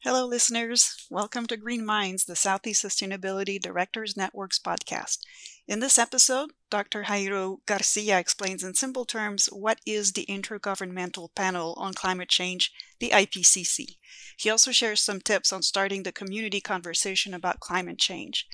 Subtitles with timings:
[0.00, 1.06] Hello, listeners.
[1.10, 5.20] Welcome to Green Minds, the Southeast Sustainability Directors Network's podcast.
[5.66, 7.04] In this episode, Dr.
[7.04, 13.10] Jairo Garcia explains in simple terms what is the Intergovernmental Panel on Climate Change, the
[13.10, 13.96] IPCC.
[14.36, 18.46] He also shares some tips on starting the community conversation about climate change.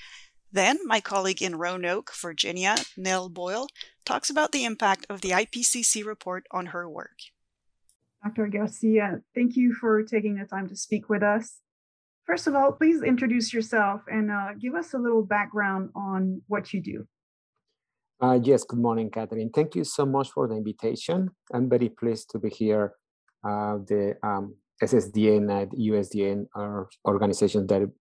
[0.52, 3.66] Then, my colleague in Roanoke, Virginia, Nell Boyle,
[4.06, 7.18] talks about the impact of the IPCC report on her work.
[8.22, 8.46] Dr.
[8.46, 11.58] Garcia, thank you for taking the time to speak with us.
[12.24, 16.72] First of all, please introduce yourself and uh, give us a little background on what
[16.72, 17.06] you do.
[18.22, 19.50] Uh, yes, good morning, Catherine.
[19.50, 21.30] Thank you so much for the invitation.
[21.52, 22.94] I'm very pleased to be here.
[23.42, 27.92] Uh, the um, SSDN and USDN are organizations that are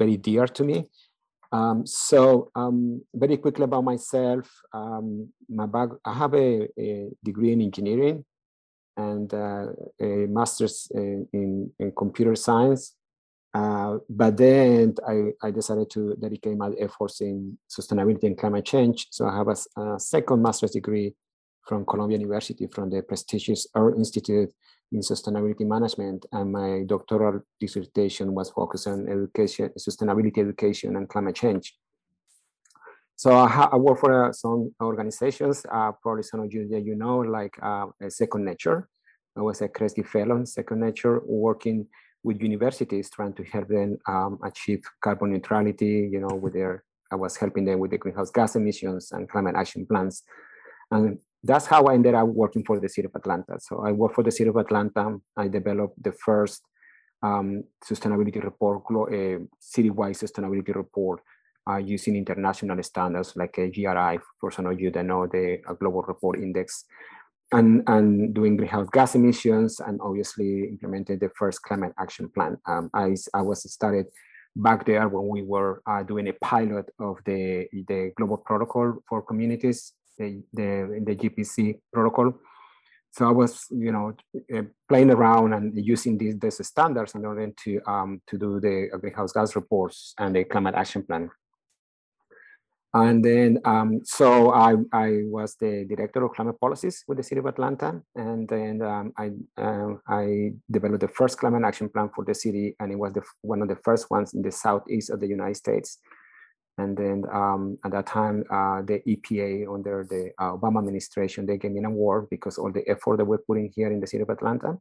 [0.00, 0.86] very dear to me.
[1.52, 5.66] Um, so um, very quickly about myself, um, my
[6.04, 8.24] I have a, a, degree in engineering
[8.96, 9.66] and uh,
[10.00, 12.94] a master's in, in, in computer science.
[13.52, 19.08] Uh, but then I, I, decided to dedicate my efforts in sustainability and climate change.
[19.10, 21.14] So I have a, a, second master's degree
[21.66, 24.52] from Columbia University from the prestigious Earth Institute
[24.92, 26.26] in Sustainability Management.
[26.30, 31.74] And my doctoral dissertation was focused on education, sustainability education and climate change.
[33.20, 36.94] So I, I work for uh, some organizations, uh, probably some of you that you
[36.94, 38.88] know, like uh, Second Nature.
[39.36, 41.86] I was a Kresge Fellow in Second Nature, working
[42.22, 46.08] with universities, trying to help them um, achieve carbon neutrality.
[46.10, 46.82] You know, with their
[47.12, 50.22] I was helping them with the greenhouse gas emissions and climate action plans,
[50.90, 53.60] and that's how I ended up working for the city of Atlanta.
[53.60, 55.18] So I worked for the city of Atlanta.
[55.36, 56.62] I developed the first
[57.22, 61.20] um, sustainability report, uh, citywide sustainability report
[61.70, 66.02] uh, using international standards like a GRI, for some of you that know the Global
[66.02, 66.84] Report Index,
[67.52, 72.56] and, and doing greenhouse gas emissions, and obviously implemented the first climate action plan.
[72.66, 74.06] Um, I, I was started
[74.56, 79.22] back there when we were uh, doing a pilot of the, the global protocol for
[79.22, 82.34] communities, the, the, the GPC protocol.
[83.12, 84.14] So I was, you know,
[84.54, 88.88] uh, playing around and using these, these standards in order to um, to do the
[89.00, 91.28] greenhouse gas reports and the climate action plan.
[92.92, 97.38] And then, um, so I, I was the director of climate policies with the city
[97.38, 98.02] of Atlanta.
[98.16, 102.74] And then um, I, uh, I developed the first climate action plan for the city.
[102.80, 105.56] And it was the, one of the first ones in the Southeast of the United
[105.56, 105.98] States.
[106.78, 111.72] And then um, at that time, uh, the EPA under the Obama administration, they gave
[111.72, 114.30] me an award because all the effort that we're putting here in the city of
[114.30, 114.78] Atlanta.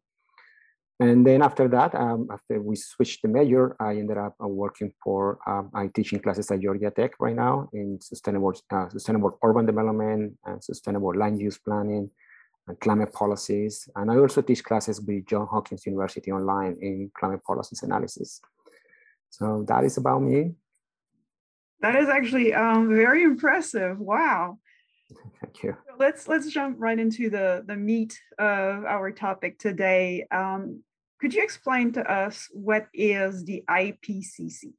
[1.02, 4.92] And then after that, um, after we switched the major, I ended up uh, working
[5.02, 9.66] for, um, I'm teaching classes at Georgia Tech right now in sustainable, uh, sustainable urban
[9.66, 12.12] development and sustainable land use planning
[12.68, 13.88] and climate policies.
[13.96, 18.42] And I also teach classes with John Hopkins University online in climate policies analysis.
[19.30, 20.52] So that is about me.
[21.82, 23.98] That is actually um, very impressive.
[24.00, 24.60] Wow.
[25.42, 25.78] Thank you.
[25.98, 30.28] Let's let's jump right into the the meat of our topic today.
[30.30, 30.84] Um,
[31.20, 34.74] could you explain to us what is the IPCC?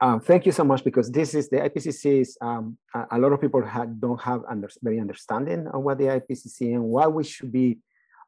[0.00, 3.32] Um, thank you so much because this is the IPCC is um, a, a, lot
[3.32, 7.24] of people had, don't have under, very understanding of what the IPCC and why we
[7.24, 7.78] should be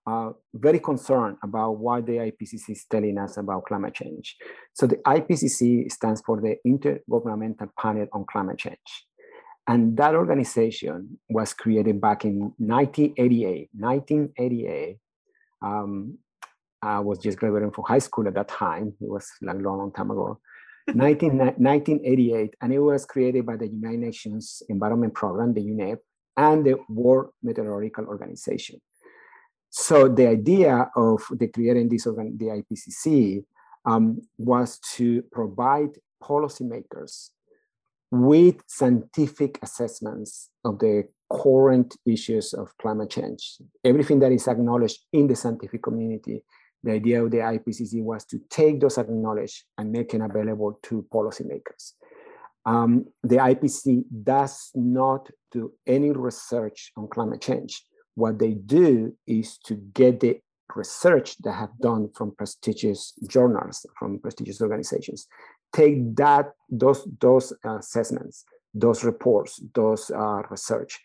[0.06, 4.36] uh, very concerned about what the IPCC is telling us about climate change.
[4.72, 9.06] So the IPCC stands for the Intergovernmental Panel on Climate Change.
[9.66, 13.70] And that organization was created back in 1988.
[13.72, 14.98] 1988,
[15.60, 16.18] um,
[16.82, 18.94] I was just graduating from high school at that time.
[19.00, 20.38] It was a long, long time ago.
[20.94, 25.98] 19, 1988, and it was created by the United Nations Environment Program, the UNEP,
[26.36, 28.80] and the World Meteorological Organization.
[29.70, 33.44] So the idea of the creating this organ, the IPCC,
[33.84, 37.30] um, was to provide policymakers
[38.10, 43.58] with scientific assessments of the current issues of climate change.
[43.84, 46.42] Everything that is acknowledged in the scientific community
[46.86, 51.04] the idea of the IPCC was to take those acknowledged and make it available to
[51.12, 51.94] policymakers.
[52.64, 57.82] Um, the IPCC does not do any research on climate change.
[58.14, 60.38] What they do is to get the
[60.76, 65.26] research that have done from prestigious journals, from prestigious organizations,
[65.72, 68.44] take that those those assessments,
[68.74, 71.00] those reports, those uh, research,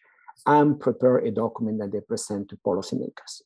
[0.46, 3.42] and prepare a document that they present to policymakers.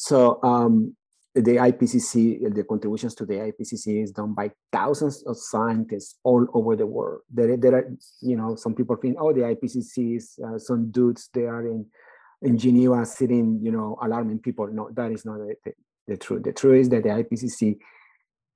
[0.00, 0.96] So um,
[1.34, 6.74] the IPCC, the contributions to the IPCC is done by thousands of scientists all over
[6.74, 7.20] the world.
[7.30, 7.86] There, there are,
[8.22, 11.84] you know, some people think, oh, the IPCC is uh, some dudes they are in,
[12.40, 14.68] in Geneva sitting, you know, alarming people.
[14.68, 15.72] No, that is not the, the,
[16.08, 16.44] the truth.
[16.44, 17.76] The truth is that the IPCC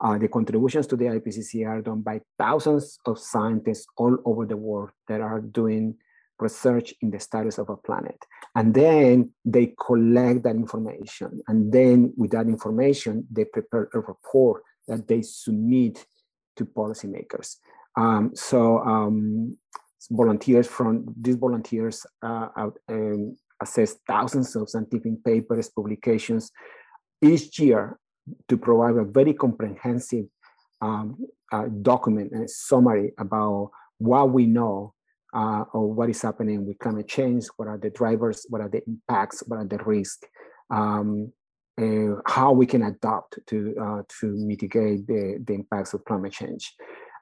[0.01, 4.57] Uh, the contributions to the IPCC are done by thousands of scientists all over the
[4.57, 5.95] world that are doing
[6.41, 8.19] research in the status of a planet.
[8.55, 11.41] And then they collect that information.
[11.49, 16.05] And then with that information, they prepare a report that they submit
[16.57, 17.57] to policymakers.
[17.97, 19.57] Um, so um,
[20.11, 22.49] volunteers from these volunteers uh,
[22.89, 26.51] um, assess thousands of scientific papers, publications
[27.23, 27.99] each year
[28.49, 30.27] to provide a very comprehensive
[30.81, 31.17] um,
[31.53, 34.94] uh, document and summary about what we know
[35.35, 38.83] uh, or what is happening with climate change, what are the drivers, what are the
[38.87, 40.27] impacts, what are the risks,
[40.71, 41.33] um,
[41.81, 46.75] uh, how we can adapt to uh, to mitigate the, the impacts of climate change.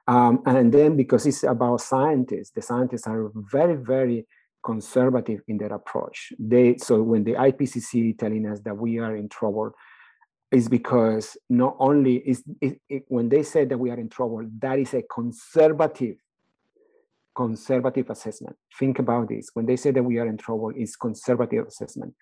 [0.07, 4.27] Um, and then because it's about scientists, the scientists are very, very
[4.63, 6.33] conservative in their approach.
[6.37, 9.73] They so when the IPCC telling us that we are in trouble,
[10.51, 14.47] is because not only is it, it, when they say that we are in trouble,
[14.59, 16.15] that is a conservative
[17.35, 18.55] conservative assessment.
[18.79, 19.49] Think about this.
[19.53, 22.13] When they say that we are in trouble, it's conservative assessment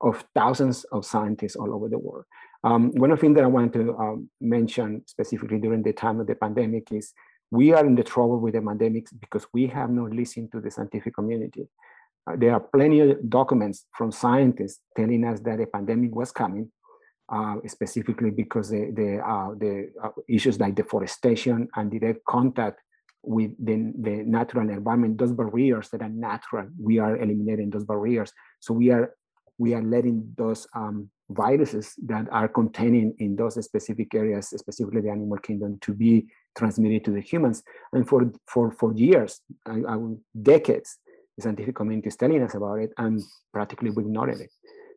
[0.00, 2.24] of thousands of scientists all over the world.
[2.64, 6.20] Um, one of the things that I want to um, mention specifically during the time
[6.20, 7.12] of the pandemic is
[7.50, 10.70] we are in the trouble with the pandemics because we have not listened to the
[10.70, 11.68] scientific community.
[12.28, 16.70] Uh, there are plenty of documents from scientists telling us that a pandemic was coming,
[17.32, 22.80] uh, specifically because the, the, uh, the uh, issues like deforestation and direct contact
[23.22, 28.32] with the, the natural environment, those barriers that are natural, we are eliminating those barriers.
[28.60, 29.14] So we are
[29.60, 35.10] we are letting those um, viruses that are containing in those specific areas, specifically the
[35.10, 37.62] animal kingdom, to be transmitted to the humans.
[37.92, 39.98] And for for for years, I, I,
[40.40, 40.98] decades,
[41.36, 43.20] the scientific community is telling us about it, and
[43.52, 44.50] practically we ignored it.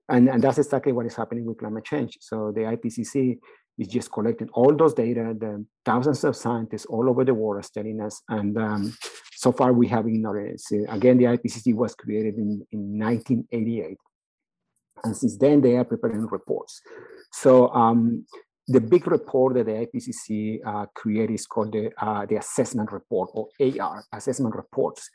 [0.09, 2.18] And, and that's exactly what is happening with climate change.
[2.19, 3.38] So the IPCC
[3.77, 7.69] is just collecting all those data that thousands of scientists all over the world are
[7.73, 8.21] telling us.
[8.29, 8.97] And um,
[9.35, 10.62] so far we have ignored it.
[10.62, 13.97] So again, the IPCC was created in, in 1988.
[15.03, 16.81] And since then they are preparing reports.
[17.31, 18.25] So um,
[18.68, 23.29] the big report that the IPCC uh, created is called the, uh, the assessment report
[23.33, 25.09] or AR, assessment reports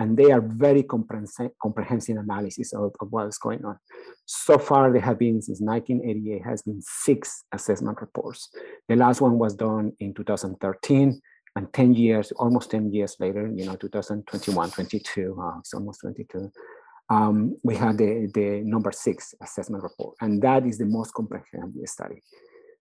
[0.00, 3.78] and they are very comprehensive, comprehensive analysis of, of what is going on.
[4.24, 8.48] So far, there have been, since 1988, has been six assessment reports.
[8.88, 11.20] The last one was done in 2013,
[11.54, 16.50] and 10 years, almost 10 years later, you know, 2021, 22, uh, it's almost 22,
[17.10, 21.86] um, we had the, the number six assessment report, and that is the most comprehensive
[21.86, 22.22] study.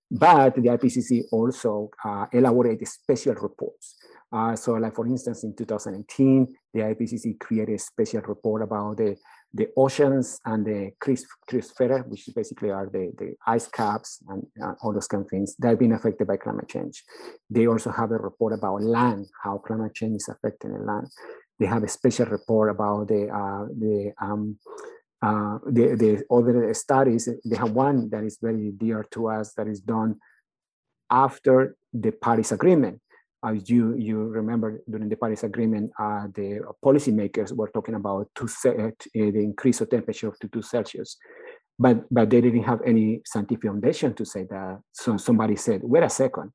[0.09, 3.95] But the IPCC also uh, elaborated special reports.
[4.31, 9.15] Uh, so like for instance, in 2018, the IPCC created a special report about the,
[9.53, 14.93] the oceans and the cryosphere, which basically are the, the ice caps and uh, all
[14.93, 17.03] those kind of things that have been affected by climate change.
[17.49, 21.07] They also have a report about land, how climate change is affecting the land.
[21.59, 24.57] They have a special report about the, uh, the, um,
[25.23, 27.27] uh, the, the other studies.
[27.43, 30.19] They have one that is very dear to us that is done
[31.09, 33.01] after the Paris Agreement
[33.43, 38.75] as you you remember during the Paris Agreement, uh, the policymakers were talking about set,
[38.77, 41.17] uh, the increase of temperature to two Celsius,
[41.77, 44.79] but but they didn't have any scientific foundation to say that.
[44.91, 46.51] So somebody said, "Wait a second,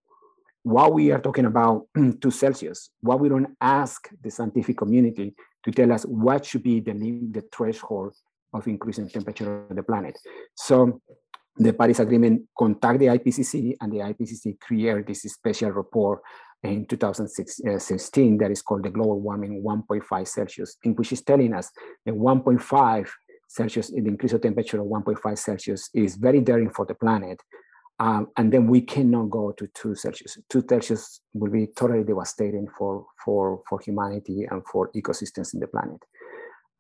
[0.63, 1.87] while we are talking about
[2.21, 6.81] two Celsius, why we don't ask the scientific community to tell us what should be
[6.81, 8.15] the the threshold
[8.53, 10.19] of increasing temperature of the planet?"
[10.55, 11.01] So
[11.57, 16.21] the Paris Agreement contact the IPCC, and the IPCC created this special report
[16.65, 21.71] in 2016 that is called the global warming 1.5 Celsius, in which is telling us
[22.07, 23.09] that 1.5
[23.49, 27.41] Celsius, the increase of temperature of 1.5 Celsius is very daring for the planet.
[28.01, 30.39] Um, and then we cannot go to two Celsius.
[30.49, 35.69] Two Celsius will be totally devastating for, for, for humanity and for ecosystems in the
[35.69, 36.03] planet.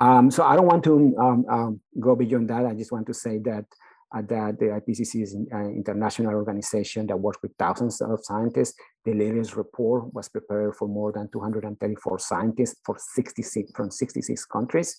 [0.01, 2.67] Um, so I don't want to um, um go beyond that.
[2.67, 7.07] I just want to say that uh, that the IPCC is an uh, international organization
[7.07, 8.75] that works with thousands of scientists.
[9.05, 14.97] The latest report was prepared for more than 234 scientists for 66 from 66 countries,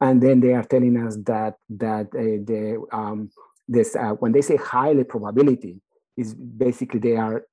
[0.00, 3.30] and then they are telling us that that uh, the um,
[3.68, 5.80] this uh, when they say highly probability
[6.16, 7.44] is basically they are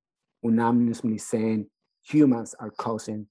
[0.42, 1.68] unanimously saying
[2.04, 3.28] humans are causing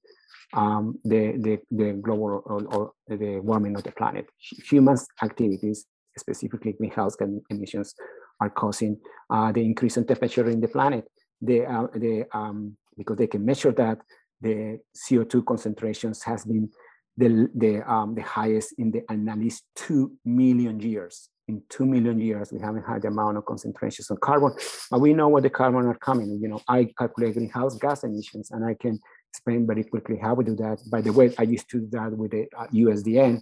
[0.55, 4.27] um, the, the, the global or, or, the warming of the planet.
[4.71, 7.95] Humans' activities specifically greenhouse gas emissions,
[8.41, 8.99] are causing
[9.31, 11.05] uh, the increase in temperature in the planet.
[11.41, 13.99] They, uh, they, um, because they can measure that
[14.41, 16.71] the CO2 concentrations has been
[17.17, 21.29] the, the, um, the highest in the at least two million years.
[21.49, 24.53] in two million years, we haven't had the amount of concentrations of carbon,
[24.91, 26.39] but we know where the carbon are coming.
[26.41, 29.01] You know, I calculate greenhouse gas emissions, and I can
[29.31, 30.79] explain very quickly how we do that.
[30.91, 33.41] By the way, I used to do that with the uh, USDN.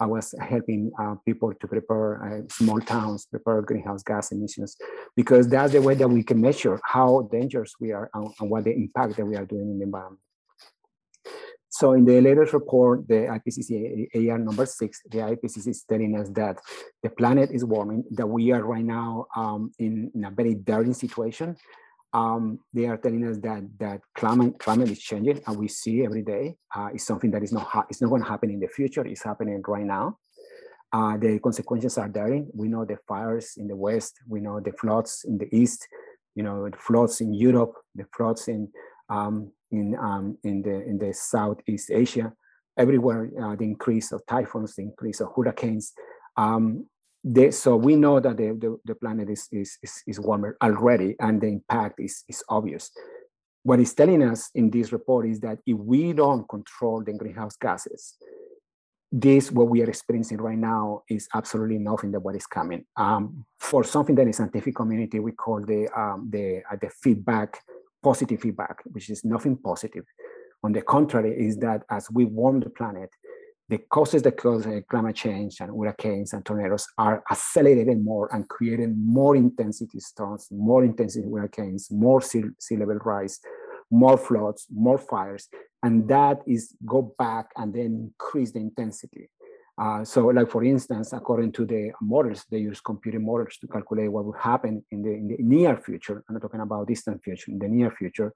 [0.00, 4.76] I was helping uh, people to prepare uh, small towns, prepare greenhouse gas emissions,
[5.16, 8.64] because that's the way that we can measure how dangerous we are and, and what
[8.64, 10.20] the impact that we are doing in the environment.
[11.70, 16.28] So in the latest report, the IPCC AR number six, the IPCC is telling us
[16.30, 16.58] that
[17.02, 20.92] the planet is warming, that we are right now um, in, in, a very dirty
[20.92, 21.56] situation.
[22.12, 26.22] Um, they are telling us that that climate climate is changing, and we see every
[26.22, 26.56] day.
[26.74, 29.06] Uh, it's something that is not it's not going to happen in the future.
[29.06, 30.18] It's happening right now.
[30.90, 32.44] Uh, the consequences are there.
[32.54, 34.14] We know the fires in the west.
[34.26, 35.86] We know the floods in the east.
[36.34, 38.68] You know the floods in Europe, the floods in
[39.10, 42.32] um, in um, in the in the Southeast Asia,
[42.78, 45.92] everywhere uh, the increase of typhoons, the increase of hurricanes.
[46.36, 46.86] Um,
[47.50, 51.40] so we know that the, the, the planet is, is, is, is, warmer already and
[51.40, 52.90] the impact is, is obvious.
[53.64, 57.56] What it's telling us in this report is that if we don't control the greenhouse
[57.56, 58.14] gases,
[59.10, 62.84] this what we are experiencing right now is absolutely nothing that what is coming.
[62.96, 67.58] Um, for something that in scientific community we call the um, the uh, the feedback
[68.02, 70.04] positive feedback, which is nothing positive.
[70.62, 73.10] On the contrary, is that as we warm the planet,
[73.68, 78.48] the causes that cause uh, climate change and hurricanes and tornadoes are accelerated more and
[78.48, 83.40] creating more intensity storms, more intensity hurricanes, more sea, sea level rise,
[83.90, 85.48] more floods, more fires,
[85.82, 89.28] and that is go back and then increase the intensity.
[89.76, 94.10] Uh, so like for instance, according to the models, they use computer models to calculate
[94.10, 96.24] what will happen in the, in the near future.
[96.28, 98.32] I'm not talking about distant future, in the near future.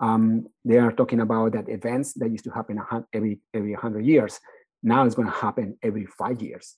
[0.00, 2.80] Um, they are talking about that events that used to happen
[3.12, 4.40] every every 100 years,
[4.82, 6.76] now it's going to happen every five years,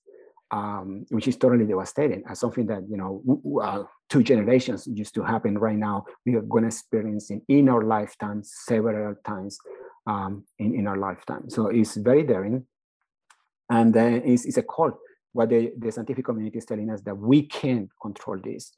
[0.50, 2.22] um, which is totally devastating.
[2.28, 3.22] As something that you know
[3.62, 7.68] uh, two generations used to happen right now, we are going to experience in, in
[7.68, 9.58] our lifetime several times
[10.06, 11.48] um, in, in our lifetime.
[11.48, 12.66] So it's very daring
[13.70, 14.92] and then it's, it's a call.
[15.32, 18.72] What the, the scientific community is telling us that we can control this,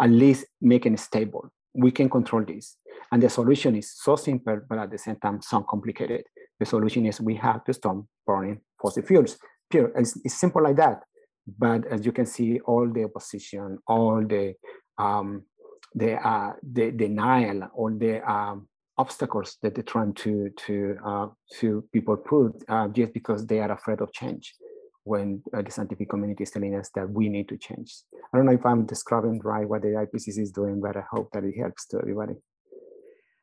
[0.00, 1.52] at least make it stable.
[1.74, 2.76] We can control this.
[3.12, 6.24] And the solution is so simple, but at the same time, so complicated.
[6.60, 9.38] The solution is we have to stop burning fossil fuels.
[9.70, 11.02] Pure, it's, it's simple like that.
[11.58, 14.54] But as you can see, all the opposition, all the
[14.98, 15.44] um,
[15.94, 21.26] the, uh, the denial, all the um, obstacles that they're trying to to uh,
[21.58, 24.54] to people put uh, just because they are afraid of change
[25.04, 27.90] when uh, the scientific community is telling us that we need to change.
[28.32, 31.30] I don't know if I'm describing right what the IPCC is doing, but I hope
[31.32, 32.34] that it helps to everybody.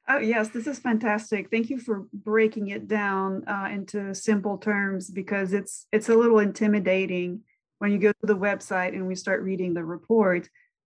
[0.09, 1.49] Oh yes, this is fantastic.
[1.51, 6.39] Thank you for breaking it down uh, into simple terms because it's it's a little
[6.39, 7.41] intimidating
[7.79, 10.49] when you go to the website and we start reading the report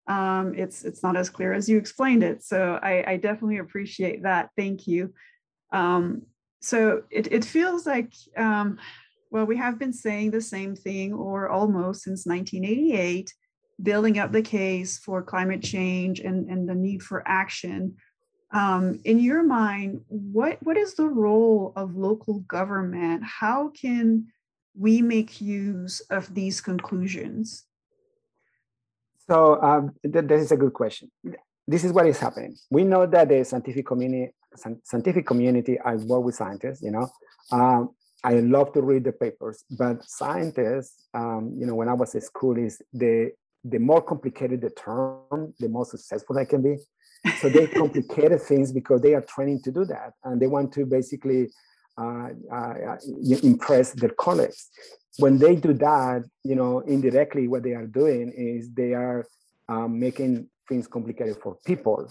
[0.06, 2.42] um, it's it's not as clear as you explained it.
[2.42, 4.50] So I, I definitely appreciate that.
[4.56, 5.14] Thank you.
[5.72, 6.22] Um,
[6.60, 8.78] so it, it feels like, um,
[9.30, 13.32] well, we have been saying the same thing or almost since 1988,
[13.82, 17.96] building up the case for climate change and, and the need for action.
[18.52, 23.22] Um, in your mind, what, what is the role of local government?
[23.24, 24.26] How can
[24.78, 27.64] we make use of these conclusions?
[29.28, 31.10] So um, th- this is a good question.
[31.66, 32.56] This is what is happening.
[32.70, 34.32] We know that the scientific community,
[34.84, 37.08] scientific community, I work with scientists, you know,
[37.50, 37.90] um,
[38.24, 42.22] I love to read the papers, but scientists, um, you know, when I was at
[42.22, 43.32] school, is the
[43.64, 46.78] the more complicated the term, the more successful I can be.
[47.40, 50.86] So they complicated things because they are training to do that, and they want to
[50.86, 51.50] basically
[51.96, 52.96] uh, uh,
[53.42, 54.68] impress their colleagues.
[55.18, 59.26] When they do that, you know, indirectly, what they are doing is they are
[59.68, 62.10] um, making things complicated for people.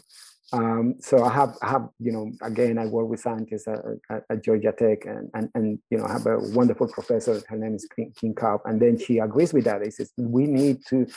[0.54, 4.24] Um, so I have, I have, you know, again, I work with scientists at, at,
[4.30, 7.42] at, Georgia Tech, and, and and you know, have a wonderful professor.
[7.48, 7.88] Her name is
[8.20, 9.84] Kim Cobb, and then she agrees with that.
[9.84, 11.08] He says we need to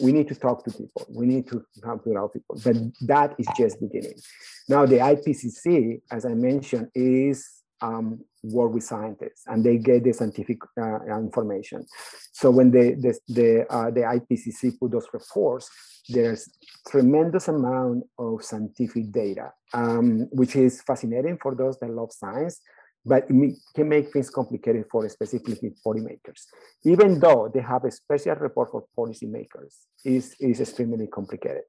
[0.00, 1.06] we need to talk to people.
[1.10, 2.60] We need to have to help people.
[2.64, 4.14] But that is just beginning.
[4.68, 10.12] Now the IPCC, as I mentioned, is um, work with scientists and they get the
[10.12, 11.84] scientific uh, information.
[12.32, 15.68] So when the the the, uh, the IPCC put those reports,
[16.08, 16.48] there's
[16.88, 22.60] tremendous amount of scientific data, um, which is fascinating for those that love science,
[23.04, 26.46] but it can make things complicated for specifically policymakers.
[26.84, 31.64] Even though they have a special report for policymakers, is is extremely complicated.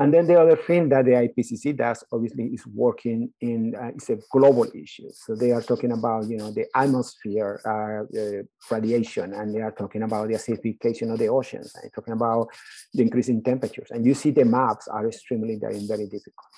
[0.00, 4.10] And then the other thing that the IPCC does, obviously, is working in uh, it's
[4.10, 5.08] a global issue.
[5.12, 9.70] So they are talking about you know the atmosphere uh, uh, radiation, and they are
[9.70, 12.48] talking about the acidification of the oceans, and talking about
[12.92, 13.88] the increasing temperatures.
[13.92, 16.48] And you see the maps are extremely very very difficult.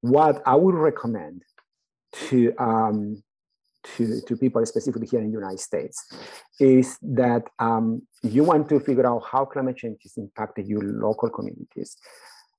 [0.00, 1.42] What I would recommend
[2.12, 3.22] to um,
[3.96, 6.04] to, to people, specifically here in the United States,
[6.60, 11.30] is that um, you want to figure out how climate change is impacting your local
[11.30, 11.96] communities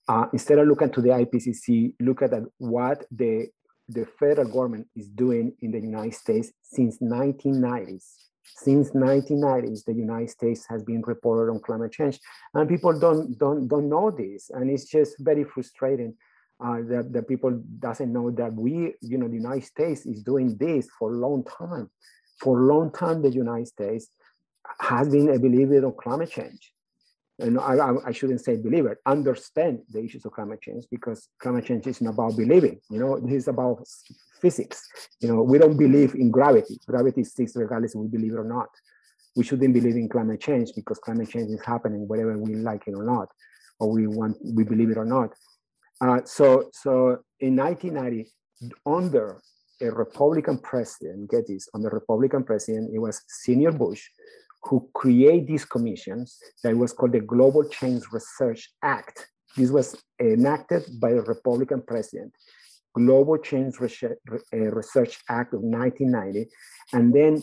[0.10, 3.46] uh, instead of looking to the IPCC, look at what the,
[3.88, 8.06] the federal government is doing in the United States since 1990s.
[8.58, 12.20] Since 1990s, the United States has been reported on climate change,
[12.56, 16.15] and people don't don't don't know this, and it's just very frustrating
[16.63, 20.57] uh, that the people doesn't know that we, you know, the United States is doing
[20.57, 21.89] this for a long time.
[22.39, 24.07] For a long time, the United States
[24.79, 26.73] has been a believer of climate change
[27.39, 31.87] and I, I, shouldn't say believer, understand the issues of climate change because climate change
[31.87, 33.87] isn't about believing, you know, it's about
[34.41, 34.87] physics.
[35.21, 36.79] You know, we don't believe in gravity.
[36.85, 38.69] Gravity exists regardless we believe it or not.
[39.35, 42.93] We shouldn't believe in climate change because climate change is happening whether we like it
[42.93, 43.29] or not,
[43.79, 45.33] or we want, we believe it or not.
[46.01, 48.29] Uh, so, so in 1990,
[48.86, 49.41] under
[49.82, 54.08] a Republican president, get this, under Republican president, it was Senior Bush,
[54.63, 59.27] who created these commissions that was called the Global Change Research Act.
[59.56, 62.34] This was enacted by the Republican president,
[62.94, 66.50] Global Change uh, Research Act of 1990,
[66.94, 67.41] and then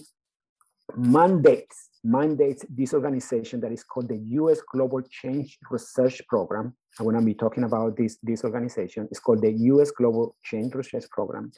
[0.97, 4.61] mandates mandates this organization that is called the U.S.
[4.73, 6.75] Global Change Research Program.
[6.99, 9.09] I'm going to be talking about this, this organization.
[9.11, 9.91] It's called the U.S.
[9.91, 11.53] Global Change Research Program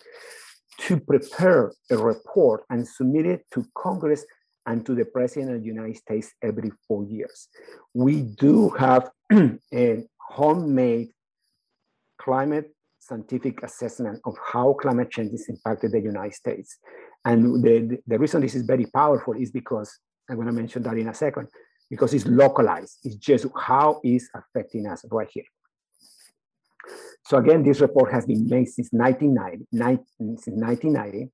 [0.81, 4.25] to prepare a report and submit it to Congress
[4.67, 7.49] and to the President of the United States every four years.
[7.95, 9.11] We do have
[9.75, 11.09] a homemade
[12.19, 16.79] climate scientific assessment of how climate change has impacted the United States.
[17.25, 20.99] And the, the reason this is very powerful is because, I'm going to mention that
[20.99, 21.49] in a second,
[21.91, 22.99] because it's localized.
[23.05, 25.45] It's just how is affecting us right here.
[27.27, 31.31] So again, this report has been made since 1990, since 1990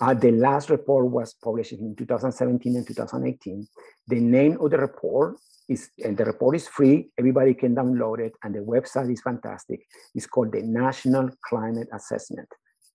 [0.00, 3.66] uh, the last report was published in 2017 and 2018.
[4.08, 5.36] The name of the report
[5.68, 7.10] is, and the report is free.
[7.18, 9.80] Everybody can download it, and the website is fantastic.
[10.14, 12.48] It's called the National Climate Assessment.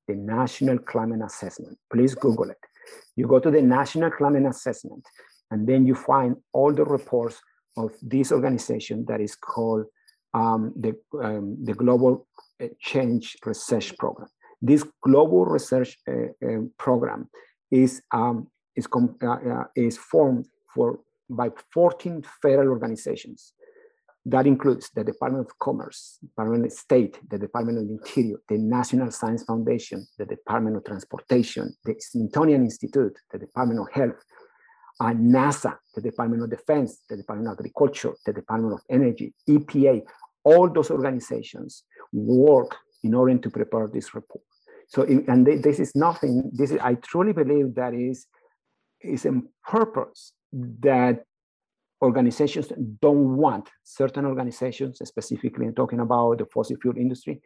[0.08, 1.77] The National Climate Assessment.
[1.93, 2.58] Please Google it.
[3.15, 5.06] You go to the National Climate Assessment,
[5.51, 7.41] and then you find all the reports
[7.77, 9.86] of this organization that is called
[10.34, 12.27] um, the, um, the Global
[12.62, 14.27] uh, Change Research Program.
[14.62, 17.29] This global research uh, uh, program
[17.71, 18.88] is, um, is,
[19.23, 23.53] uh, is formed for, by 14 federal organizations.
[24.27, 29.12] That includes the Department of Commerce, Department of State, the Department of Interior, the National
[29.12, 34.25] Science Foundation, the Department of Transportation, the Smithsonian Institute, the Department of Health,
[34.99, 40.01] uh, NASA, the Department of Defense, the Department of Agriculture, the Department of Energy, EPA,
[40.43, 44.43] all those organizations work in order to prepare this report.
[44.88, 48.27] So, and this is nothing, this is, I truly believe that is,
[49.01, 51.23] is in purpose that
[52.01, 57.41] organizations don't want, certain organizations, specifically I'm talking about the fossil fuel industry,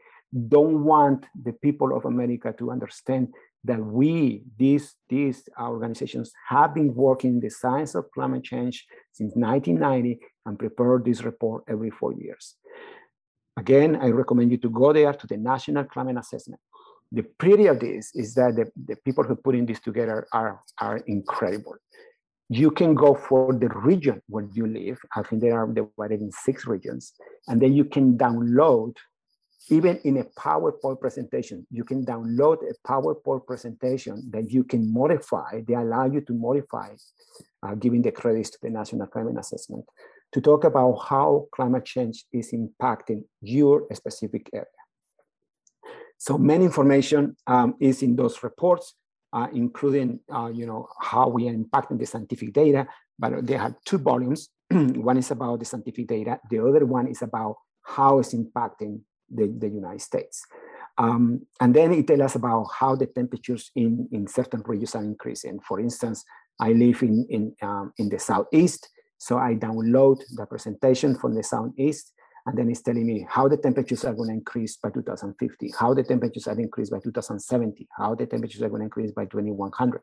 [0.48, 3.30] don't want the people of America to understand
[3.64, 9.34] that we, these, these organizations have been working in the science of climate change since
[9.36, 12.56] 1990 and prepare this report every four years.
[13.58, 16.62] Again, I recommend you to go there to the National Climate Assessment
[17.12, 20.98] the beauty of this is that the, the people who putting this together are, are
[21.08, 21.76] incredible.
[22.50, 25.00] You can go for the region where you live.
[25.16, 27.14] I think they are divided in six regions.
[27.48, 28.96] And then you can download,
[29.68, 35.62] even in a PowerPoint presentation, you can download a PowerPoint presentation that you can modify.
[35.68, 36.96] They allow you to modify,
[37.62, 39.86] uh, giving the credits to the National Climate Assessment,
[40.32, 44.66] to talk about how climate change is impacting your specific area.
[46.18, 48.94] So many information um, is in those reports,
[49.34, 52.88] uh, including uh, you know how we are impacting the scientific data.
[53.18, 54.50] But they have two volumes.
[54.72, 56.40] one is about the scientific data.
[56.50, 60.46] The other one is about how it's impacting the, the United States.
[60.98, 65.04] Um, and then it tells us about how the temperatures in, in certain regions are
[65.04, 65.60] increasing.
[65.62, 66.26] For instance,
[66.60, 71.44] I live in, in, um, in the Southeast, so I download the presentation from the
[71.44, 72.14] Southeast
[72.46, 75.94] and then it's telling me how the temperatures are going to increase by 2050, how
[75.94, 80.02] the temperatures are increased by 2070, how the temperatures are going to increase by 2100,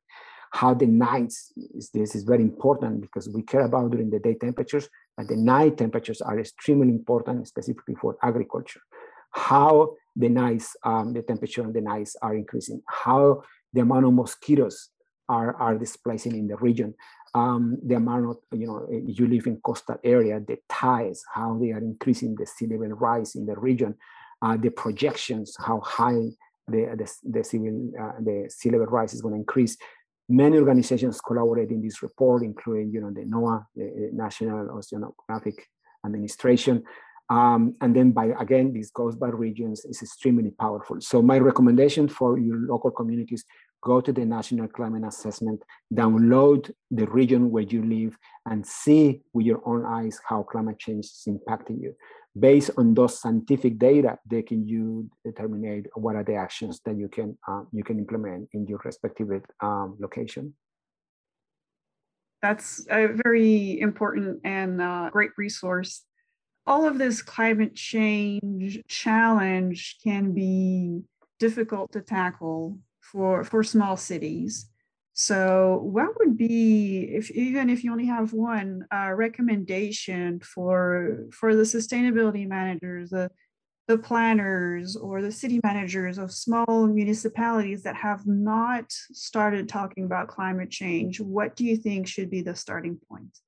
[0.52, 4.34] how the nights, is, this is very important because we care about during the day
[4.34, 8.80] temperatures, But the night temperatures are extremely important, specifically for agriculture.
[9.36, 14.14] How the nights, um, the temperature and the nights are increasing, how the amount of
[14.14, 14.88] mosquitoes
[15.28, 16.94] are, are displacing in the region,
[17.34, 21.72] um, the amount of, you know, you live in coastal area, the tides, how they
[21.72, 23.94] are increasing the sea level rise in the region,
[24.40, 26.30] uh, the projections, how high
[26.66, 29.76] the, the, the, civil, uh, the sea level rise is going to increase.
[30.28, 35.58] Many organizations collaborate in this report, including, you know, the NOAA, the National Oceanographic
[36.04, 36.82] Administration,
[37.28, 41.00] um, and then by, again, this goes by regions is extremely powerful.
[41.00, 43.44] So my recommendation for your local communities,
[43.82, 45.62] go to the National Climate Assessment,
[45.92, 51.06] download the region where you live and see with your own eyes how climate change
[51.06, 51.94] is impacting you.
[52.38, 57.08] Based on those scientific data, they can you determine what are the actions that you
[57.08, 59.28] can uh, you can implement in your respective
[59.62, 60.54] um, location.
[62.42, 66.04] That's a very important and uh, great resource
[66.66, 71.00] all of this climate change challenge can be
[71.38, 74.68] difficult to tackle for for small cities.
[75.12, 81.54] So what would be if even if you only have one uh, recommendation for for
[81.54, 83.30] the sustainability managers the
[83.86, 90.26] the planners or the city managers of small municipalities that have not started talking about
[90.26, 93.38] climate change what do you think should be the starting point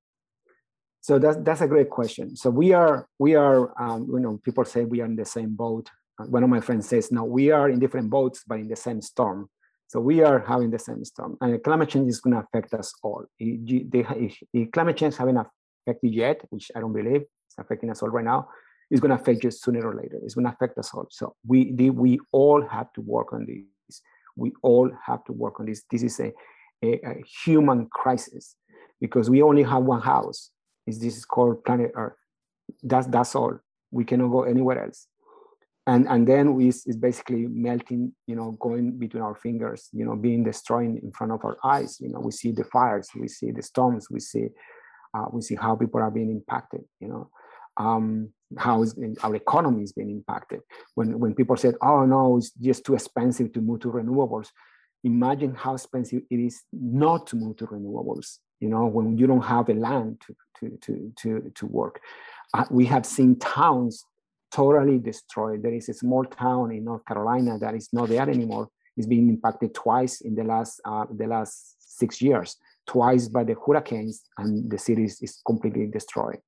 [1.01, 2.35] so that's that's a great question.
[2.35, 5.55] So we are we are um, you know people say we are in the same
[5.55, 5.89] boat.
[6.17, 9.01] One of my friends says no, we are in different boats but in the same
[9.01, 9.49] storm.
[9.87, 12.93] So we are having the same storm, and climate change is going to affect us
[13.01, 13.25] all.
[13.39, 15.37] They, if, if climate change haven't
[15.87, 18.49] affected yet, which I don't believe it's affecting us all right now,
[18.91, 20.19] it's going to affect you sooner or later.
[20.21, 21.07] It's going to affect us all.
[21.09, 24.01] So we we all have to work on this.
[24.35, 25.83] We all have to work on this.
[25.89, 26.33] This is a,
[26.83, 28.55] a, a human crisis
[29.01, 30.51] because we only have one house
[30.89, 32.17] is this is called planet Earth.
[32.83, 33.59] That's that's all.
[33.91, 35.07] We cannot go anywhere else.
[35.87, 40.15] And and then we is basically melting, you know, going between our fingers, you know,
[40.15, 41.97] being destroyed in front of our eyes.
[41.99, 44.49] You know, we see the fires, we see the storms, we see
[45.13, 46.81] uh, we see how people are being impacted.
[46.99, 47.29] You know,
[47.77, 50.61] um, how is our economy is being impacted.
[50.95, 54.49] When when people said, "Oh no, it's just too expensive to move to renewables,"
[55.03, 59.41] imagine how expensive it is not to move to renewables you know when you don't
[59.41, 62.01] have a land to to to to, to work.
[62.53, 64.05] Uh, we have seen towns
[64.51, 65.61] totally destroyed.
[65.61, 68.69] There is a small town in north carolina that is not there anymore.
[68.97, 72.57] It's been impacted twice in the last uh, the last six years
[72.89, 76.39] twice by the hurricanes and the city is completely destroyed.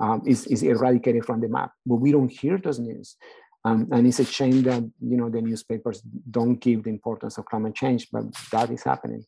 [0.00, 1.70] Um, is, is eradicated from the map.
[1.86, 3.16] But we don't hear those news.
[3.64, 7.46] Um, and it's a shame that you know the newspapers don't give the importance of
[7.46, 9.24] climate change but that is happening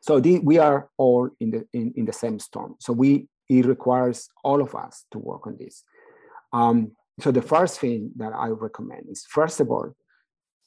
[0.00, 2.76] so the, we are all in the in, in the same storm.
[2.80, 5.82] So we it requires all of us to work on this.
[6.52, 9.94] Um, so the first thing that I recommend is first of all,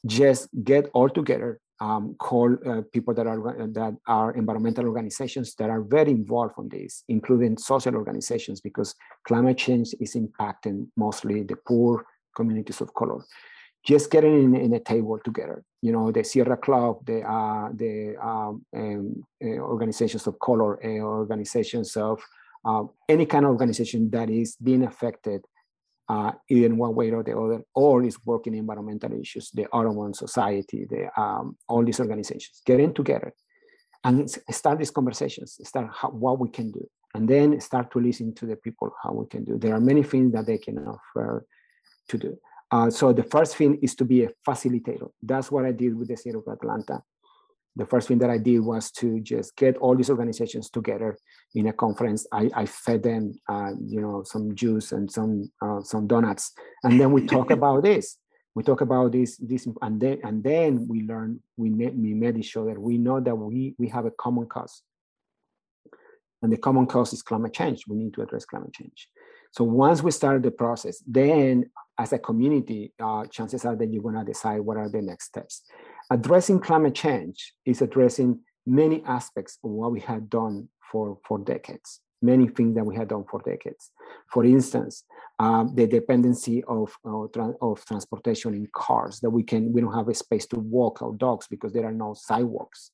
[0.06, 5.70] just get all together, um, call uh, people that are that are environmental organizations that
[5.70, 8.96] are very involved on this, including social organizations, because
[9.28, 12.04] climate change is impacting mostly the poor
[12.36, 13.24] communities of color
[13.84, 15.64] just getting in, in, a table together.
[15.82, 21.00] You know, the Sierra Club, the uh, the um, um, uh, organizations of color, uh,
[21.00, 22.22] organizations of
[22.64, 25.42] uh, any kind of organization that is being affected
[26.10, 30.86] uh, in one way or the other, or is working environmental issues, the Audubon Society,
[30.90, 33.34] the um, all these organizations, getting together
[34.04, 38.34] and start these conversations, start how, what we can do, and then start to listen
[38.36, 39.58] to the people how we can do.
[39.58, 41.46] There are many things that they can offer
[42.10, 42.38] to do.
[42.72, 45.10] Uh, so the first thing is to be a facilitator.
[45.22, 47.04] That's what I did with the city of Atlanta.
[47.76, 51.18] The first thing that I did was to just get all these organizations together
[51.56, 52.26] in a conference.
[52.32, 56.52] I, I fed them, uh, you know, some juice and some uh, some donuts,
[56.84, 58.18] and then we talk about this.
[58.56, 61.40] We talk about this, this, and then and then we learn.
[61.56, 62.78] We met, we met each other.
[62.78, 64.82] We know that we we have a common cause,
[66.42, 67.86] and the common cause is climate change.
[67.88, 69.08] We need to address climate change.
[69.52, 71.70] So once we start the process, then
[72.02, 75.26] as a community, uh, chances are that you're going to decide what are the next
[75.26, 75.62] steps.
[76.10, 82.00] Addressing climate change is addressing many aspects of what we had done for, for decades,
[82.24, 83.92] many things that we had done for decades.
[84.34, 85.04] For instance,
[85.38, 89.94] um, the dependency of, uh, tra of transportation in cars, that we can, we don't
[89.94, 92.92] have a space to walk our dogs because there are no sidewalks.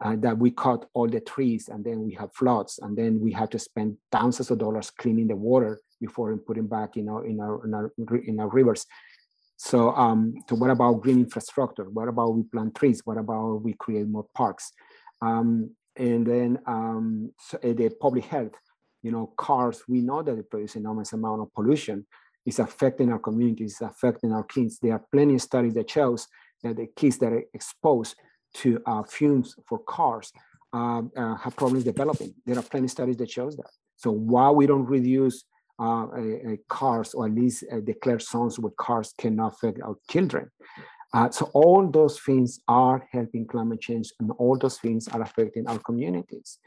[0.00, 3.32] Uh, that we cut all the trees and then we have floods and then we
[3.32, 7.40] have to spend thousands of dollars cleaning the water before putting back in our in
[7.40, 7.92] our in our,
[8.24, 8.86] in our rivers.
[9.56, 11.82] So, um, so what about green infrastructure?
[11.90, 13.02] What about we plant trees?
[13.04, 14.70] What about we create more parks?
[15.20, 18.54] Um, and then um, so, uh, the public health.
[19.02, 22.06] you know, cars, we know that they produce enormous amount of pollution.
[22.46, 24.78] It's affecting our communities, it's affecting our kids.
[24.80, 26.26] There are plenty of studies that shows
[26.62, 28.14] that the kids that are exposed
[28.54, 30.32] to uh, fumes for cars
[30.72, 32.34] uh, uh, have problems developing.
[32.44, 33.70] There are plenty of studies that shows that.
[33.96, 35.44] So while we don't reduce
[35.78, 36.06] uh,
[36.68, 40.50] cars or at least declare zones where cars cannot affect our children,
[41.14, 45.66] uh, so all those things are helping climate change and all those things are affecting
[45.66, 46.58] our communities.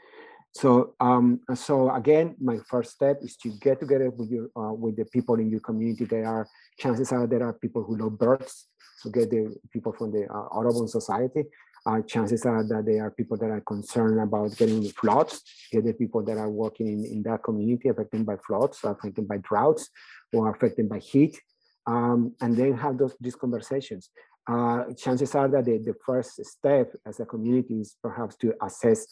[0.54, 4.96] So, um, so again, my first step is to get together with your, uh, with
[4.96, 6.04] the people in your community.
[6.04, 6.46] There are
[6.78, 8.66] chances are there are people who love birds.
[8.98, 11.44] So get the people from the uh, Audubon Society.
[11.84, 15.42] Uh, chances are that there are people that are concerned about getting floods.
[15.72, 19.38] Get the people that are working in, in that community affected by floods, affected by
[19.38, 19.88] droughts,
[20.32, 21.40] or affected by heat.
[21.86, 24.10] Um, and then have those these conversations.
[24.48, 29.06] Uh, chances are that the, the first step as a community is perhaps to assess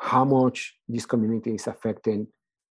[0.00, 2.26] how much this community is affecting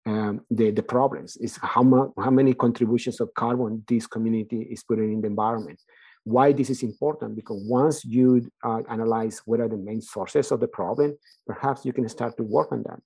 [0.06, 4.82] um, the, the problems, is how, mu- how many contributions of carbon this community is
[4.82, 5.80] putting in the environment.
[6.24, 7.36] Why this is important?
[7.36, 11.92] Because once you uh, analyze what are the main sources of the problem, perhaps you
[11.92, 13.00] can start to work on that.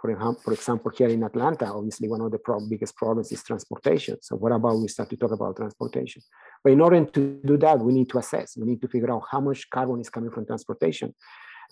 [0.00, 3.42] For example, for example, here in Atlanta, obviously one of the pro- biggest problems is
[3.42, 4.16] transportation.
[4.22, 6.22] So what about we start to talk about transportation?
[6.62, 8.56] But in order to do that, we need to assess.
[8.56, 11.14] We need to figure out how much carbon is coming from transportation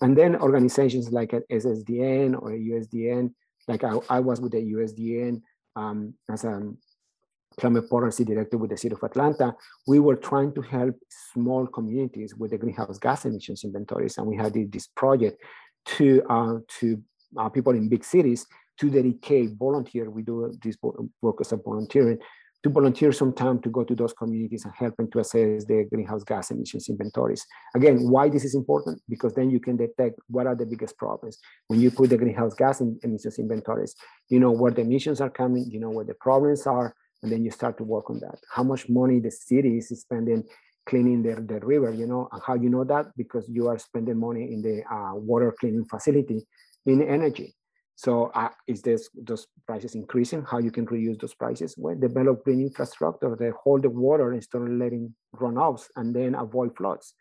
[0.01, 3.33] and then organizations like SSDN or USDN,
[3.67, 5.41] like I, I was with the USDN
[5.75, 6.61] um, as a
[7.59, 9.55] climate policy director with the city of Atlanta,
[9.87, 10.95] we were trying to help
[11.33, 14.17] small communities with the greenhouse gas emissions inventories.
[14.17, 15.41] And we had this project
[15.85, 17.01] to, uh, to
[17.37, 18.45] uh, people in big cities
[18.79, 20.09] to dedicate volunteer.
[20.09, 20.77] We do this
[21.21, 22.19] work as a volunteering
[22.63, 25.85] to volunteer some time to go to those communities and help them to assess the
[25.91, 27.45] greenhouse gas emissions inventories.
[27.75, 29.01] Again, why this is important?
[29.07, 31.37] Because then you can detect what are the biggest problems.
[31.67, 33.95] When you put the greenhouse gas emissions inventories,
[34.29, 37.43] you know where the emissions are coming, you know where the problems are, and then
[37.43, 38.39] you start to work on that.
[38.51, 40.43] How much money the city is spending
[40.85, 43.07] cleaning the, the river, you know, and how you know that?
[43.17, 46.45] Because you are spending money in the uh, water cleaning facility
[46.85, 47.53] in energy.
[47.95, 50.45] So uh, is this those prices increasing?
[50.49, 51.73] How you can reduce those prices?
[51.77, 56.77] Well, develop green infrastructure that hold the water instead of letting runoffs and then avoid
[56.77, 57.15] floods.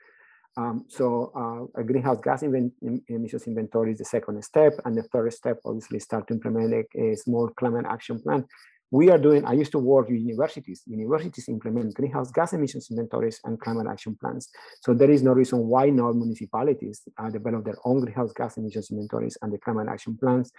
[0.59, 4.75] Um, so uh, a greenhouse gas emissions inventory is the second step.
[4.85, 8.45] And the third step, obviously, start to implement a, a small climate action plan
[8.91, 10.83] we are doing, I used to work with universities.
[10.87, 14.49] Universities implement greenhouse gas emissions inventories and climate action plans.
[14.83, 18.91] So there is no reason why not municipalities uh, develop their own greenhouse gas emissions
[18.91, 20.53] inventories and the climate action plans.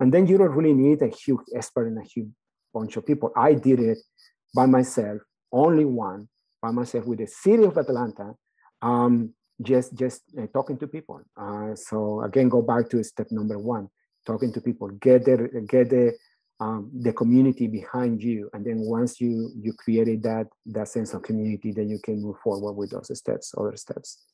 [0.00, 2.28] And then you don't really need a huge expert and a huge
[2.72, 3.32] bunch of people.
[3.36, 3.98] I did it
[4.54, 5.20] by myself,
[5.52, 6.28] only one,
[6.62, 8.34] by myself with the city of Atlanta,
[8.80, 11.20] um, just, just uh, talking to people.
[11.36, 13.88] Uh, so again, go back to step number one,
[14.26, 16.14] talking to people, get the, get the,
[16.60, 21.22] um, the community behind you and then once you you created that that sense of
[21.22, 24.26] community then you can move forward with those steps other steps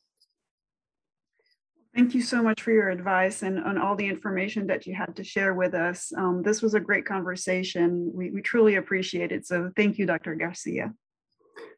[1.95, 5.17] Thank you so much for your advice and on all the information that you had
[5.17, 6.13] to share with us.
[6.17, 8.13] Um, this was a great conversation.
[8.15, 9.45] We, we truly appreciate it.
[9.45, 10.37] So thank you, Dr.
[10.37, 10.95] Garcia.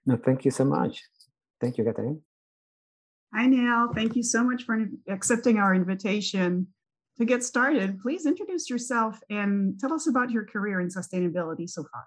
[0.05, 1.00] No, thank you so much.
[1.62, 2.20] Thank you, Catherine.
[3.35, 3.94] Hi, Nell.
[3.94, 6.66] Thank you so much for accepting our invitation
[7.18, 11.83] to get started, please introduce yourself and tell us about your career in sustainability so
[11.92, 12.05] far.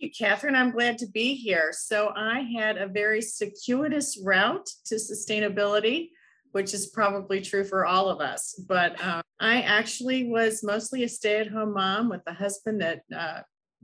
[0.00, 0.56] Thank you, Catherine.
[0.56, 1.70] I'm glad to be here.
[1.72, 6.10] So, I had a very circuitous route to sustainability,
[6.52, 8.54] which is probably true for all of us.
[8.68, 13.02] But uh, I actually was mostly a stay at home mom with a husband that
[13.14, 13.40] uh,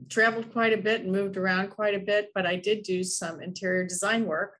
[0.09, 2.29] traveled quite a bit and moved around quite a bit.
[2.35, 4.57] But I did do some interior design work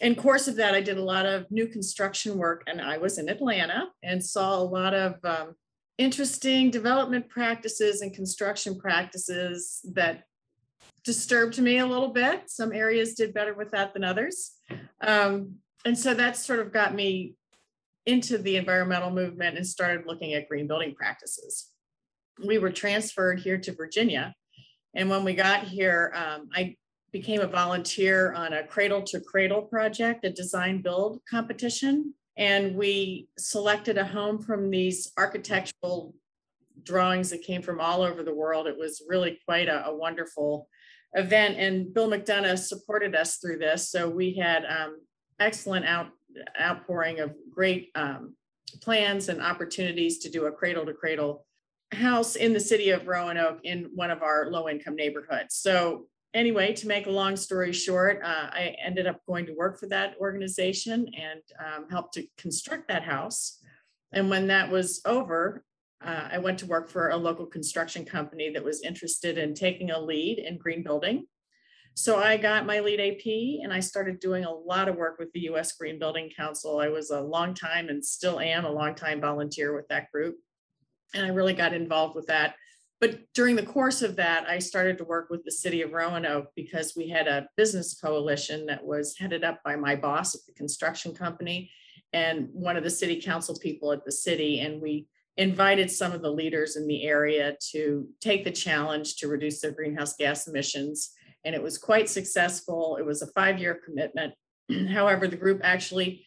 [0.00, 3.18] in course of that, I did a lot of new construction work, and I was
[3.18, 5.54] in Atlanta and saw a lot of um,
[5.98, 10.24] interesting development practices and construction practices that
[11.04, 12.48] disturbed me a little bit.
[12.48, 14.52] Some areas did better with that than others.
[15.00, 17.34] Um, and so that sort of got me
[18.06, 21.68] into the environmental movement and started looking at green building practices.
[22.44, 24.34] We were transferred here to Virginia.
[24.94, 26.76] And when we got here, um, I
[27.12, 32.14] became a volunteer on a cradle to cradle project, a design build competition.
[32.36, 36.14] And we selected a home from these architectural
[36.82, 38.66] drawings that came from all over the world.
[38.66, 40.68] It was really quite a, a wonderful
[41.12, 41.58] event.
[41.58, 43.90] And Bill McDonough supported us through this.
[43.90, 45.00] So we had um,
[45.38, 46.08] excellent out,
[46.58, 48.34] outpouring of great um,
[48.80, 51.44] plans and opportunities to do a cradle to cradle
[51.92, 55.56] house in the city of Roanoke in one of our low income neighborhoods.
[55.56, 59.78] So anyway, to make a long story short, uh, I ended up going to work
[59.78, 63.58] for that organization and um, helped to construct that house.
[64.12, 65.64] And when that was over,
[66.04, 69.90] uh, I went to work for a local construction company that was interested in taking
[69.90, 71.26] a lead in green building.
[71.94, 75.30] So I got my LEED AP and I started doing a lot of work with
[75.32, 76.78] the US Green Building Council.
[76.78, 80.36] I was a long time and still am a long time volunteer with that group.
[81.14, 82.54] And I really got involved with that.
[83.02, 86.52] But during the course of that, I started to work with the city of Roanoke
[86.54, 90.52] because we had a business coalition that was headed up by my boss at the
[90.52, 91.68] construction company
[92.12, 94.60] and one of the city council people at the city.
[94.60, 99.26] And we invited some of the leaders in the area to take the challenge to
[99.26, 101.10] reduce their greenhouse gas emissions
[101.44, 102.96] and it was quite successful.
[103.00, 104.34] It was a five year commitment.
[104.90, 106.24] However, the group actually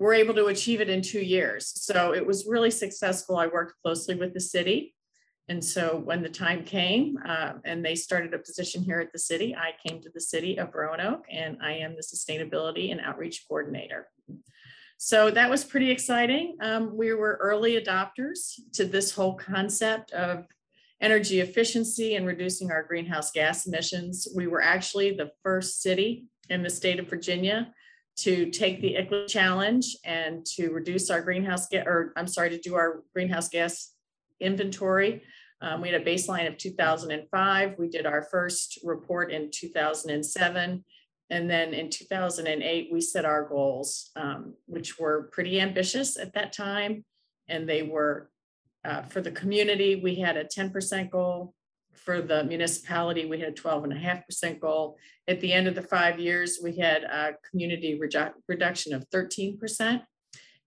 [0.00, 1.72] were able to achieve it in two years.
[1.84, 3.36] So it was really successful.
[3.36, 4.95] I worked closely with the city.
[5.48, 9.18] And so when the time came uh, and they started a position here at the
[9.18, 13.44] city, I came to the city of Roanoke and I am the sustainability and outreach
[13.48, 14.08] coordinator.
[14.98, 16.56] So that was pretty exciting.
[16.60, 20.46] Um, we were early adopters to this whole concept of
[21.00, 24.26] energy efficiency and reducing our greenhouse gas emissions.
[24.34, 27.72] We were actually the first city in the state of Virginia
[28.16, 32.58] to take the ICLEI challenge and to reduce our greenhouse gas, or I'm sorry, to
[32.58, 33.92] do our greenhouse gas
[34.40, 35.22] inventory.
[35.60, 37.74] Um, we had a baseline of 2005.
[37.78, 40.84] We did our first report in 2007.
[41.30, 46.52] And then in 2008, we set our goals, um, which were pretty ambitious at that
[46.52, 47.04] time.
[47.48, 48.30] And they were
[48.86, 51.54] uh, for the community, we had a 10% goal.
[51.92, 54.96] For the municipality, we had a 12.5% goal.
[55.26, 60.02] At the end of the five years, we had a community redu- reduction of 13%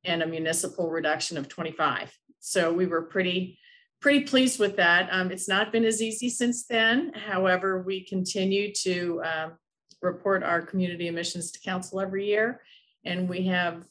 [0.04, 2.12] and a municipal reduction of 25.
[2.40, 3.60] So we were pretty
[4.02, 5.10] pretty pleased with that.
[5.12, 7.14] Um, it's not been as easy since then.
[7.14, 9.52] However, we continue to um,
[10.02, 12.62] report our community emissions to council every year,
[13.06, 13.84] and we have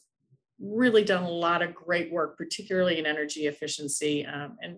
[0.59, 4.25] really done a lot of great work, particularly in energy efficiency.
[4.25, 4.77] Um, and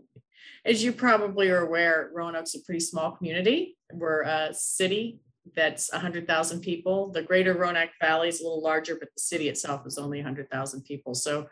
[0.65, 3.77] as you probably are aware, Roanoke's a pretty small community.
[3.91, 5.19] We're a city
[5.55, 7.11] that's 100,000 people.
[7.11, 10.83] The greater Roanoke Valley is a little larger, but the city itself is only 100,000
[10.83, 11.15] people.
[11.15, 11.47] So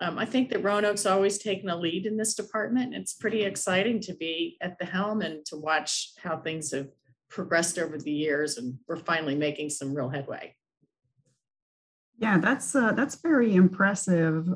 [0.00, 2.94] um, I think that Roanoke's always taken a lead in this department.
[2.94, 6.88] It's pretty exciting to be at the helm and to watch how things have
[7.30, 8.58] progressed over the years.
[8.58, 10.54] And we're finally making some real headway.
[12.18, 14.48] Yeah, that's uh, that's very impressive.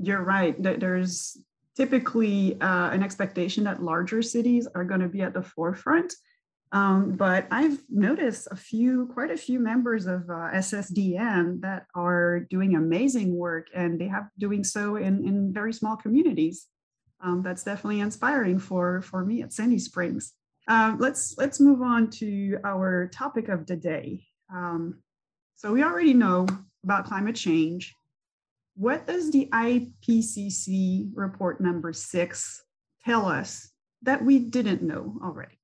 [0.00, 0.60] You're right.
[0.60, 1.36] There's
[1.76, 6.12] typically uh, an expectation that larger cities are going to be at the forefront.
[6.72, 12.40] Um, but I've noticed a few, quite a few members of uh, SSDN that are
[12.50, 16.66] doing amazing work, and they have doing so in, in very small communities.
[17.20, 20.34] Um, that's definitely inspiring for for me at Sandy Springs.
[20.68, 24.26] Um, let's let's move on to our topic of the day.
[24.52, 24.98] Um,
[25.54, 26.46] so we already know
[26.84, 27.94] about climate change.
[28.76, 32.62] What does the IPCC report number six
[33.04, 33.70] tell us
[34.02, 35.58] that we didn't know already?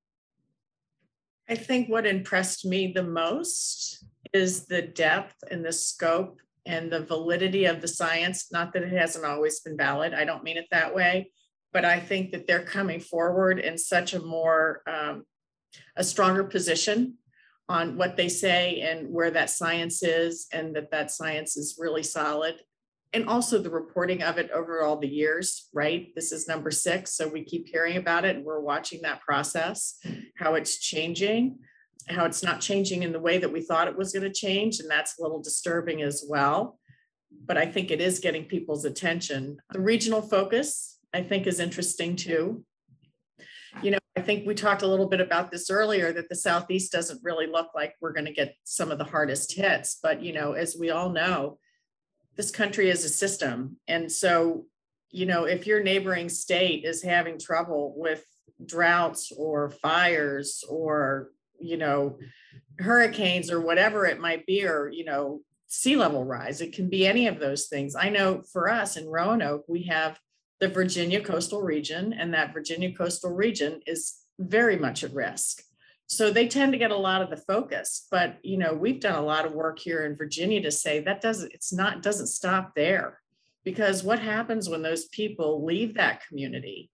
[1.49, 7.01] I think what impressed me the most is the depth and the scope and the
[7.01, 8.51] validity of the science.
[8.51, 11.31] Not that it hasn't always been valid, I don't mean it that way,
[11.73, 15.25] but I think that they're coming forward in such a more, um,
[15.95, 17.15] a stronger position
[17.67, 22.03] on what they say and where that science is and that that science is really
[22.03, 22.55] solid
[23.13, 26.13] and also the reporting of it over all the years right?
[26.15, 29.99] This is number six so we keep hearing about it and we're watching that process
[30.35, 31.59] how it's changing
[32.09, 34.79] how it's not changing in the way that we thought it was going to change
[34.79, 36.79] and that's a little disturbing as well.
[37.45, 39.57] But i think it is getting people's attention.
[39.71, 42.63] The regional focus i think is interesting too.
[43.81, 46.91] You know, I think we talked a little bit about this earlier that the Southeast
[46.91, 49.97] doesn't really look like we're going to get some of the hardest hits.
[50.01, 51.57] But, you know, as we all know,
[52.35, 53.77] this country is a system.
[53.87, 54.65] And so,
[55.11, 58.25] you know, if your neighboring state is having trouble with
[58.65, 62.17] droughts or fires or, you know,
[62.79, 67.05] hurricanes or whatever it might be, or, you know, sea level rise, it can be
[67.05, 67.95] any of those things.
[67.95, 70.19] I know for us in Roanoke, we have
[70.59, 75.61] the Virginia coastal region, and that Virginia coastal region is very much at risk.
[76.15, 79.15] So they tend to get a lot of the focus, but you know we've done
[79.15, 82.75] a lot of work here in Virginia to say that doesn't it's not doesn't stop
[82.75, 83.19] there,
[83.63, 86.91] because what happens when those people leave that community,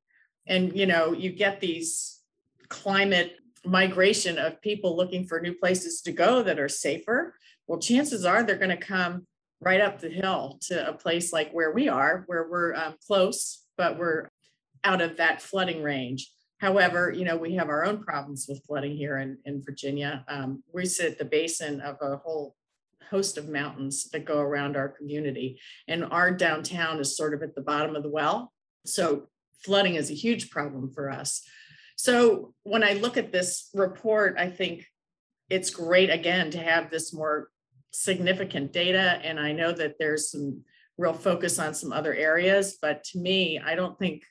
[0.47, 2.21] and you know you get these
[2.69, 3.33] climate
[3.65, 7.35] migration of people looking for new places to go that are safer.
[7.67, 9.27] Well, chances are they're going to come
[9.59, 13.65] right up the hill to a place like where we are, where we're um, close,
[13.77, 14.29] but we're
[14.85, 16.31] out of that flooding range.
[16.59, 20.23] However, you know, we have our own problems with flooding here in, in Virginia.
[20.27, 22.55] Um, we sit at the basin of a whole
[23.09, 25.59] host of mountains that go around our community.
[25.87, 28.53] And our downtown is sort of at the bottom of the well.
[28.85, 29.27] So
[29.63, 31.41] flooding is a huge problem for us.
[31.95, 34.85] So when I look at this report, I think
[35.49, 37.49] it's great again to have this more
[37.91, 39.19] significant data.
[39.23, 40.61] And I know that there's some
[40.97, 44.23] real focus on some other areas, but to me, I don't think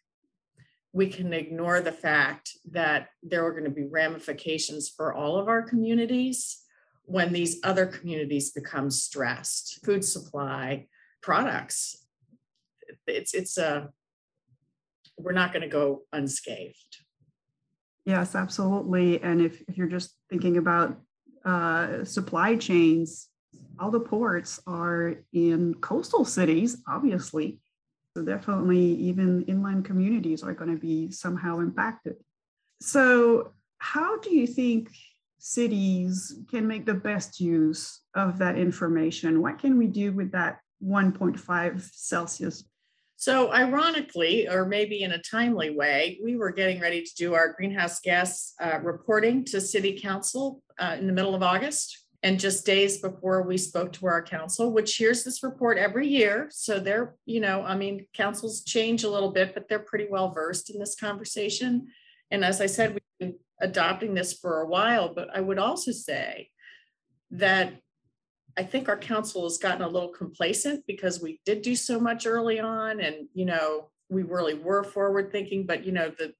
[0.98, 5.46] we can ignore the fact that there are going to be ramifications for all of
[5.46, 6.64] our communities
[7.04, 9.78] when these other communities become stressed.
[9.86, 10.88] Food supply
[11.22, 12.04] products.
[13.06, 13.90] It's it's a
[15.16, 16.96] we're not going to go unscathed.
[18.04, 19.22] Yes absolutely.
[19.22, 21.00] And if, if you're just thinking about
[21.44, 23.28] uh, supply chains
[23.78, 27.60] all the ports are in coastal cities obviously
[28.18, 32.16] so definitely even inland communities are going to be somehow impacted.
[32.80, 34.90] So how do you think
[35.38, 39.40] cities can make the best use of that information?
[39.40, 42.64] What can we do with that 1.5 celsius?
[43.14, 47.52] So, ironically, or maybe in a timely way, we were getting ready to do our
[47.52, 52.06] greenhouse gas uh, reporting to City Council uh, in the middle of August.
[52.24, 56.48] And just days before we spoke to our council, which hears this report every year.
[56.50, 60.32] So they're, you know, I mean, councils change a little bit, but they're pretty well
[60.32, 61.86] versed in this conversation.
[62.32, 65.92] And as I said, we've been adopting this for a while, but I would also
[65.92, 66.50] say
[67.30, 67.74] that
[68.56, 72.26] I think our council has gotten a little complacent because we did do so much
[72.26, 76.32] early on and, you know, we really were forward thinking, but, you know, the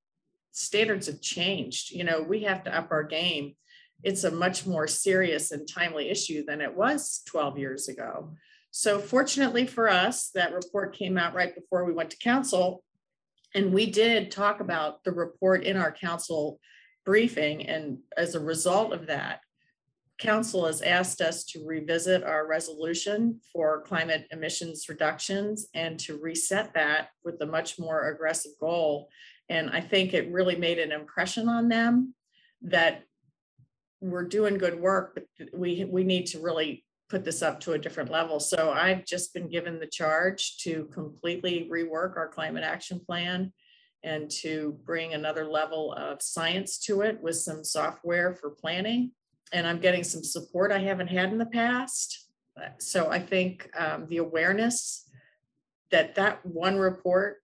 [0.50, 1.92] standards have changed.
[1.92, 3.54] You know, we have to up our game.
[4.03, 8.34] It's a much more serious and timely issue than it was 12 years ago.
[8.70, 12.84] So, fortunately for us, that report came out right before we went to council.
[13.55, 16.61] And we did talk about the report in our council
[17.05, 17.66] briefing.
[17.66, 19.40] And as a result of that,
[20.18, 26.74] council has asked us to revisit our resolution for climate emissions reductions and to reset
[26.74, 29.09] that with a much more aggressive goal.
[29.49, 32.14] And I think it really made an impression on them
[32.62, 33.05] that
[34.01, 37.78] we're doing good work, but we we need to really put this up to a
[37.78, 38.38] different level.
[38.38, 43.53] So I've just been given the charge to completely rework our climate action plan
[44.05, 49.12] and to bring another level of science to it with some software for planning
[49.53, 52.26] and I'm getting some support I haven't had in the past.
[52.78, 55.09] So I think um, the awareness
[55.90, 57.38] that that one report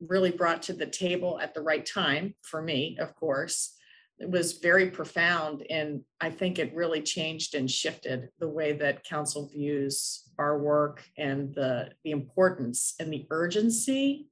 [0.00, 3.74] really brought to the table at the right time for me, of course,
[4.18, 5.64] it was very profound.
[5.70, 11.04] And I think it really changed and shifted the way that council views our work
[11.16, 14.26] and the, the importance and the urgency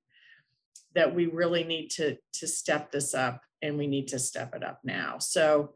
[0.95, 4.65] that we really need to, to step this up and we need to step it
[4.65, 5.19] up now.
[5.19, 5.75] So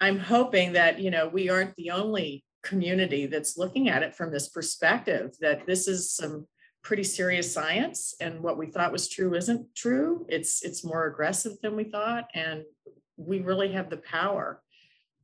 [0.00, 4.30] I'm hoping that, you know, we aren't the only community that's looking at it from
[4.30, 6.46] this perspective, that this is some
[6.82, 10.24] pretty serious science and what we thought was true isn't true.
[10.28, 12.28] It's it's more aggressive than we thought.
[12.34, 12.62] And
[13.18, 14.62] we really have the power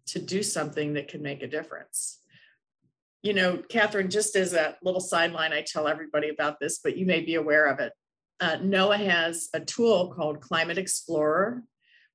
[0.07, 2.19] to do something that can make a difference.
[3.23, 7.07] You know, Catherine, just as a little sideline, I tell everybody about this, but you
[7.07, 7.93] may be aware of it.
[8.41, 11.63] Uh, NOAA has a tool called Climate Explorer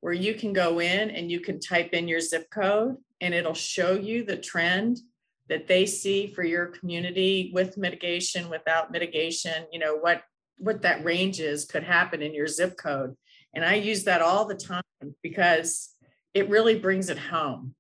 [0.01, 3.53] where you can go in and you can type in your zip code and it'll
[3.53, 4.99] show you the trend
[5.49, 10.23] that they see for your community with mitigation without mitigation you know what
[10.57, 13.15] what that range is could happen in your zip code
[13.53, 14.83] and i use that all the time
[15.21, 15.89] because
[16.33, 17.75] it really brings it home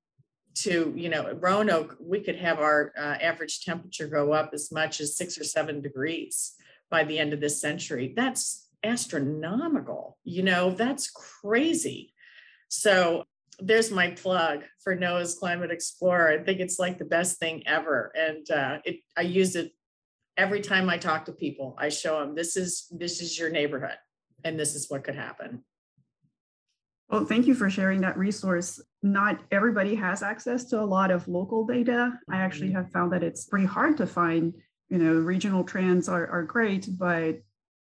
[0.55, 4.99] to you know roanoke we could have our uh, average temperature go up as much
[4.99, 6.53] as six or seven degrees
[6.89, 10.17] by the end of this century that's astronomical.
[10.23, 12.13] You know, that's crazy.
[12.69, 13.25] So
[13.59, 16.39] there's my plug for NOAA's Climate Explorer.
[16.39, 18.11] I think it's like the best thing ever.
[18.15, 19.71] And uh, it, I use it
[20.37, 21.75] every time I talk to people.
[21.77, 23.97] I show them this is this is your neighborhood
[24.43, 25.63] and this is what could happen.
[27.09, 28.79] Well, thank you for sharing that resource.
[29.01, 32.19] Not everybody has access to a lot of local data.
[32.29, 32.77] I actually mm-hmm.
[32.77, 34.53] have found that it's pretty hard to find,
[34.89, 37.39] you know, regional trends are, are great, but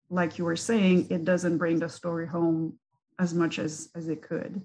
[0.09, 2.77] like you were saying, it doesn't bring the story home
[3.17, 4.61] as much as, as it could.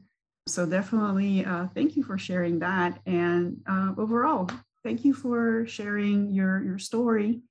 [0.48, 2.98] So definitely, uh, thank you for sharing that.
[3.06, 4.50] And uh, overall,
[4.82, 7.42] thank you for sharing your, your story.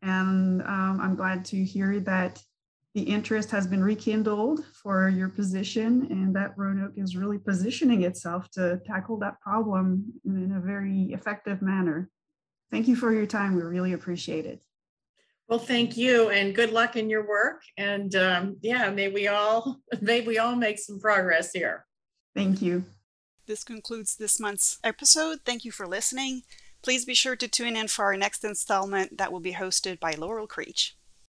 [0.00, 2.40] And um, I'm glad to hear that
[2.94, 8.48] the interest has been rekindled for your position and that Roanoke is really positioning itself
[8.52, 12.08] to tackle that problem in a very effective manner.
[12.70, 13.56] Thank you for your time.
[13.56, 14.60] We really appreciate it.
[15.48, 17.62] Well, thank you and good luck in your work.
[17.76, 21.84] And um, yeah, may we all may we all make some progress here.
[22.34, 22.84] Thank you.
[23.46, 25.40] This concludes this month's episode.
[25.44, 26.42] Thank you for listening.
[26.82, 30.14] Please be sure to tune in for our next installment that will be hosted by
[30.14, 30.96] Laurel Creech.